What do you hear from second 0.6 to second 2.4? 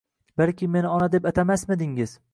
meni ona deb atamasmidingiz?!